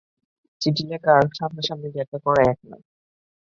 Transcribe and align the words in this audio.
চিঠি 0.61 0.83
লেখা 0.87 1.11
আর, 1.15 1.25
সামনাসামনি 1.37 1.89
দেখা 1.91 2.17
করা 2.17 2.41
এক 2.51 2.59
নয়। 2.65 2.83